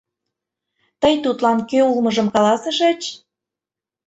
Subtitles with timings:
[1.01, 3.01] Тый тудлан кӧ улмыжым каласышыч?